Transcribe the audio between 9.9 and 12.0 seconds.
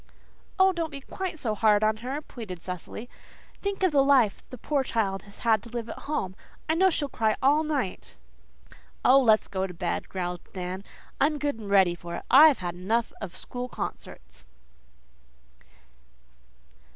growled Dan. "I'm good and ready